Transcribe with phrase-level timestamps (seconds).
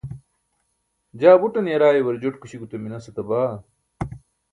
[1.19, 3.41] jaa buṭan yaraayuar joṭkuśi gute minas etaba